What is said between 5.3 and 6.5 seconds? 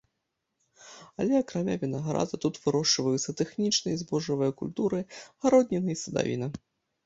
гародніна і садавіна.